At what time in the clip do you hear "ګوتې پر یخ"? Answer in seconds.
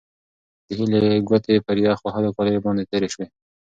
1.27-1.99